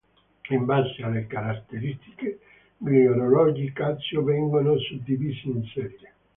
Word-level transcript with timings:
In 0.49 0.65
base 0.65 1.03
alle 1.03 1.27
caratteristiche, 1.27 2.39
gli 2.77 3.05
orologi 3.05 3.71
Casio 3.71 4.23
vengono 4.23 4.79
suddivisi 4.79 5.47
in 5.47 5.63
serie. 5.75 6.13